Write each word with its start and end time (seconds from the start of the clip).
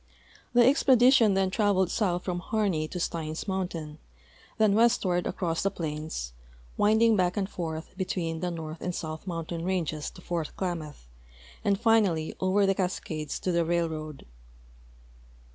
The 0.53 0.63
expedi 0.63 1.13
tion 1.13 1.35
then 1.35 1.51
traveled 1.51 1.91
south 1.91 2.23
from 2.23 2.39
Harney 2.39 2.87
to 2.87 2.99
Steins 2.99 3.47
mountain, 3.47 3.99
then 4.57 4.73
westward 4.73 5.27
across 5.27 5.61
the 5.61 5.69
plains, 5.69 6.33
winding 6.75 7.15
back 7.15 7.37
and 7.37 7.47
forth 7.47 7.95
between 7.95 8.39
the 8.39 8.49
north 8.49 8.81
and 8.81 8.95
south 8.95 9.27
mountain 9.27 9.63
ranges 9.63 10.09
to 10.09 10.21
Fort 10.21 10.53
Klamath, 10.57 11.07
and 11.63 11.79
finally 11.79 12.33
over 12.39 12.65
the 12.65 12.73
Cascades 12.73 13.39
to 13.41 13.51
the 13.51 13.63
railroad. 13.63 14.25